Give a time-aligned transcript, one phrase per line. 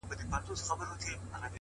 [0.09, 0.25] ددې
[0.67, 1.49] ښكلا-